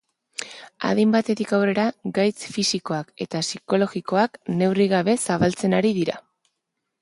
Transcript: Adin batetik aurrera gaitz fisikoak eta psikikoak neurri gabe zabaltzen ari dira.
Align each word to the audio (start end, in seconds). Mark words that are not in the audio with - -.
Adin 0.91 1.11
batetik 1.15 1.51
aurrera 1.57 1.83
gaitz 2.15 2.47
fisikoak 2.55 3.11
eta 3.27 3.43
psikikoak 3.45 4.41
neurri 4.63 4.89
gabe 4.97 5.17
zabaltzen 5.35 5.79
ari 5.83 5.95
dira. 6.01 6.19